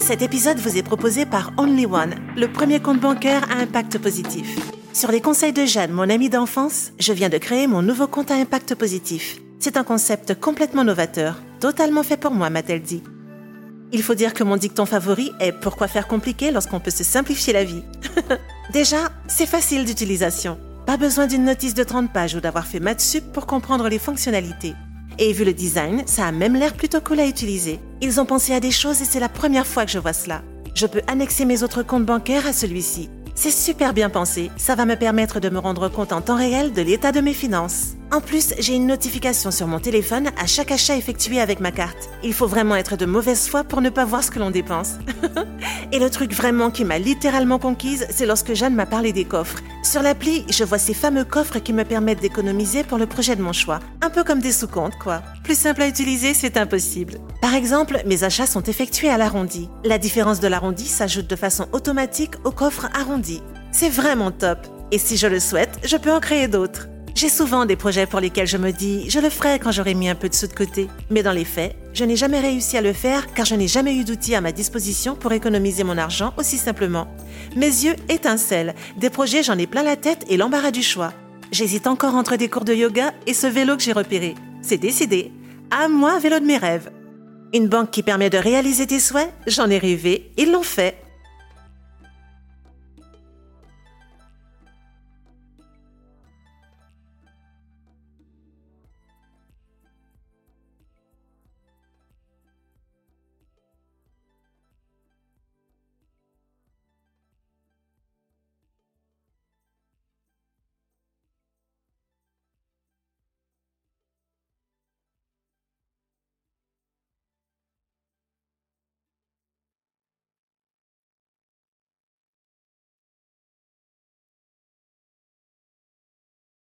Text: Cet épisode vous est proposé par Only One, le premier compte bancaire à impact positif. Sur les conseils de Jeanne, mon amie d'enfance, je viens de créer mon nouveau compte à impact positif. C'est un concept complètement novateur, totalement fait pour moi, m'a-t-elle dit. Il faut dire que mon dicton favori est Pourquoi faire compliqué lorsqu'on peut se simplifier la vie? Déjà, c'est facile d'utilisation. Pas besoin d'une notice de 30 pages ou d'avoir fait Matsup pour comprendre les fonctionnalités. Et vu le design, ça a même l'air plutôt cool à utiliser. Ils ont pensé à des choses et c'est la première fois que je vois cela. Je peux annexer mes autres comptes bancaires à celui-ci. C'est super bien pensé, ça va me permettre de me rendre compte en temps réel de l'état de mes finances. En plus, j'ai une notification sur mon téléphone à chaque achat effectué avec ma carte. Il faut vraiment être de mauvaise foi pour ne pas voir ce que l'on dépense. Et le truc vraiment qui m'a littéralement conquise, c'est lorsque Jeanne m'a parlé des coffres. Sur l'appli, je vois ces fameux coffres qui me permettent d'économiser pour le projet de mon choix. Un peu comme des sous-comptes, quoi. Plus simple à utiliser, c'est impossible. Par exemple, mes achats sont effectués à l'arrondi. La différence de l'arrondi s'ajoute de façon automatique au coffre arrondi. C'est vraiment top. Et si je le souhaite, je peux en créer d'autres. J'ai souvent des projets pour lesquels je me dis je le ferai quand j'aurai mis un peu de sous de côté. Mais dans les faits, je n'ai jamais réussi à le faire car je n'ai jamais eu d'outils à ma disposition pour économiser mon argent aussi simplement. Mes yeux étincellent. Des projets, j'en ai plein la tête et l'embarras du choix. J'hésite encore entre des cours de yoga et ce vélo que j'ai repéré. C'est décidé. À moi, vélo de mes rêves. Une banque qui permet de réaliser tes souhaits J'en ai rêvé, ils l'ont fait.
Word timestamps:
Cet 0.00 0.22
épisode 0.22 0.58
vous 0.58 0.76
est 0.76 0.82
proposé 0.82 1.26
par 1.26 1.52
Only 1.58 1.86
One, 1.86 2.14
le 2.36 2.50
premier 2.50 2.80
compte 2.80 3.00
bancaire 3.00 3.46
à 3.50 3.60
impact 3.60 3.98
positif. 3.98 4.58
Sur 4.92 5.12
les 5.12 5.20
conseils 5.20 5.52
de 5.52 5.66
Jeanne, 5.66 5.92
mon 5.92 6.08
amie 6.08 6.30
d'enfance, 6.30 6.90
je 6.98 7.12
viens 7.12 7.28
de 7.28 7.38
créer 7.38 7.66
mon 7.66 7.82
nouveau 7.82 8.08
compte 8.08 8.30
à 8.30 8.34
impact 8.34 8.74
positif. 8.74 9.38
C'est 9.60 9.76
un 9.76 9.84
concept 9.84 10.40
complètement 10.40 10.84
novateur, 10.84 11.40
totalement 11.60 12.02
fait 12.02 12.16
pour 12.16 12.32
moi, 12.32 12.50
m'a-t-elle 12.50 12.82
dit. 12.82 13.02
Il 13.92 14.02
faut 14.02 14.14
dire 14.14 14.34
que 14.34 14.42
mon 14.42 14.56
dicton 14.56 14.86
favori 14.86 15.32
est 15.38 15.52
Pourquoi 15.52 15.86
faire 15.86 16.08
compliqué 16.08 16.50
lorsqu'on 16.50 16.80
peut 16.80 16.90
se 16.90 17.04
simplifier 17.04 17.52
la 17.52 17.64
vie? 17.64 17.84
Déjà, 18.72 19.10
c'est 19.28 19.46
facile 19.46 19.84
d'utilisation. 19.84 20.58
Pas 20.86 20.96
besoin 20.96 21.26
d'une 21.26 21.44
notice 21.44 21.74
de 21.74 21.84
30 21.84 22.12
pages 22.12 22.34
ou 22.34 22.40
d'avoir 22.40 22.66
fait 22.66 22.80
Matsup 22.80 23.32
pour 23.32 23.46
comprendre 23.46 23.88
les 23.88 23.98
fonctionnalités. 23.98 24.74
Et 25.22 25.34
vu 25.34 25.44
le 25.44 25.52
design, 25.52 26.02
ça 26.06 26.24
a 26.24 26.32
même 26.32 26.56
l'air 26.56 26.72
plutôt 26.72 27.02
cool 27.02 27.20
à 27.20 27.26
utiliser. 27.26 27.78
Ils 28.00 28.20
ont 28.20 28.24
pensé 28.24 28.54
à 28.54 28.60
des 28.60 28.70
choses 28.70 29.02
et 29.02 29.04
c'est 29.04 29.20
la 29.20 29.28
première 29.28 29.66
fois 29.66 29.84
que 29.84 29.92
je 29.92 29.98
vois 29.98 30.14
cela. 30.14 30.40
Je 30.74 30.86
peux 30.86 31.02
annexer 31.08 31.44
mes 31.44 31.62
autres 31.62 31.82
comptes 31.82 32.06
bancaires 32.06 32.46
à 32.46 32.54
celui-ci. 32.54 33.10
C'est 33.34 33.50
super 33.50 33.92
bien 33.92 34.08
pensé, 34.08 34.50
ça 34.56 34.76
va 34.76 34.86
me 34.86 34.96
permettre 34.96 35.38
de 35.38 35.50
me 35.50 35.58
rendre 35.58 35.90
compte 35.90 36.14
en 36.14 36.22
temps 36.22 36.38
réel 36.38 36.72
de 36.72 36.80
l'état 36.80 37.12
de 37.12 37.20
mes 37.20 37.34
finances. 37.34 37.96
En 38.12 38.20
plus, 38.20 38.54
j'ai 38.58 38.74
une 38.74 38.88
notification 38.88 39.52
sur 39.52 39.68
mon 39.68 39.78
téléphone 39.78 40.30
à 40.36 40.46
chaque 40.46 40.72
achat 40.72 40.96
effectué 40.96 41.40
avec 41.40 41.60
ma 41.60 41.70
carte. 41.70 42.08
Il 42.24 42.34
faut 42.34 42.48
vraiment 42.48 42.74
être 42.74 42.96
de 42.96 43.06
mauvaise 43.06 43.46
foi 43.46 43.62
pour 43.62 43.80
ne 43.80 43.88
pas 43.88 44.04
voir 44.04 44.24
ce 44.24 44.32
que 44.32 44.40
l'on 44.40 44.50
dépense. 44.50 44.94
Et 45.92 46.00
le 46.00 46.10
truc 46.10 46.32
vraiment 46.32 46.72
qui 46.72 46.84
m'a 46.84 46.98
littéralement 46.98 47.60
conquise, 47.60 48.08
c'est 48.10 48.26
lorsque 48.26 48.54
Jeanne 48.54 48.74
m'a 48.74 48.86
parlé 48.86 49.12
des 49.12 49.24
coffres. 49.24 49.60
Sur 49.84 50.02
l'appli, 50.02 50.44
je 50.50 50.64
vois 50.64 50.78
ces 50.78 50.92
fameux 50.92 51.24
coffres 51.24 51.60
qui 51.60 51.72
me 51.72 51.84
permettent 51.84 52.20
d'économiser 52.20 52.82
pour 52.82 52.98
le 52.98 53.06
projet 53.06 53.36
de 53.36 53.42
mon 53.42 53.52
choix. 53.52 53.78
Un 54.02 54.10
peu 54.10 54.24
comme 54.24 54.40
des 54.40 54.52
sous-comptes, 54.52 54.98
quoi. 54.98 55.22
Plus 55.44 55.58
simple 55.58 55.82
à 55.82 55.88
utiliser, 55.88 56.34
c'est 56.34 56.56
impossible. 56.56 57.18
Par 57.40 57.54
exemple, 57.54 58.02
mes 58.06 58.24
achats 58.24 58.46
sont 58.46 58.62
effectués 58.62 59.10
à 59.10 59.18
l'arrondi. 59.18 59.68
La 59.84 59.98
différence 59.98 60.40
de 60.40 60.48
l'arrondi 60.48 60.86
s'ajoute 60.86 61.30
de 61.30 61.36
façon 61.36 61.68
automatique 61.72 62.34
au 62.42 62.50
coffre 62.50 62.88
arrondi. 62.92 63.40
C'est 63.70 63.88
vraiment 63.88 64.32
top. 64.32 64.58
Et 64.90 64.98
si 64.98 65.16
je 65.16 65.28
le 65.28 65.38
souhaite, 65.38 65.78
je 65.84 65.96
peux 65.96 66.12
en 66.12 66.18
créer 66.18 66.48
d'autres. 66.48 66.88
J'ai 67.20 67.28
souvent 67.28 67.66
des 67.66 67.76
projets 67.76 68.06
pour 68.06 68.18
lesquels 68.18 68.46
je 68.46 68.56
me 68.56 68.70
dis 68.70 69.10
je 69.10 69.20
le 69.20 69.28
ferai 69.28 69.58
quand 69.58 69.72
j'aurai 69.72 69.92
mis 69.92 70.08
un 70.08 70.14
peu 70.14 70.30
de 70.30 70.34
sous 70.34 70.46
de 70.46 70.54
côté. 70.54 70.88
Mais 71.10 71.22
dans 71.22 71.32
les 71.32 71.44
faits, 71.44 71.76
je 71.92 72.06
n'ai 72.06 72.16
jamais 72.16 72.40
réussi 72.40 72.78
à 72.78 72.80
le 72.80 72.94
faire 72.94 73.34
car 73.34 73.44
je 73.44 73.54
n'ai 73.54 73.68
jamais 73.68 73.94
eu 73.94 74.04
d'outils 74.04 74.34
à 74.34 74.40
ma 74.40 74.52
disposition 74.52 75.16
pour 75.16 75.30
économiser 75.32 75.84
mon 75.84 75.98
argent 75.98 76.32
aussi 76.38 76.56
simplement. 76.56 77.14
Mes 77.56 77.66
yeux 77.66 77.94
étincellent. 78.08 78.74
Des 78.96 79.10
projets, 79.10 79.42
j'en 79.42 79.58
ai 79.58 79.66
plein 79.66 79.82
la 79.82 79.96
tête 79.96 80.24
et 80.30 80.38
l'embarras 80.38 80.70
du 80.70 80.82
choix. 80.82 81.12
J'hésite 81.52 81.86
encore 81.86 82.14
entre 82.14 82.36
des 82.36 82.48
cours 82.48 82.64
de 82.64 82.72
yoga 82.72 83.12
et 83.26 83.34
ce 83.34 83.46
vélo 83.46 83.76
que 83.76 83.82
j'ai 83.82 83.92
repéré. 83.92 84.34
C'est 84.62 84.78
décidé. 84.78 85.30
À 85.70 85.88
moi, 85.88 86.18
vélo 86.20 86.40
de 86.40 86.46
mes 86.46 86.56
rêves. 86.56 86.90
Une 87.52 87.68
banque 87.68 87.90
qui 87.90 88.02
permet 88.02 88.30
de 88.30 88.38
réaliser 88.38 88.86
tes 88.86 88.98
souhaits 88.98 89.30
J'en 89.46 89.68
ai 89.68 89.76
rêvé, 89.76 90.30
ils 90.38 90.50
l'ont 90.50 90.62
fait. 90.62 90.96